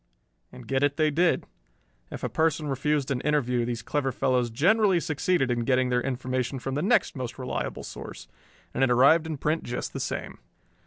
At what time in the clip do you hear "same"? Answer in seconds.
9.99-10.39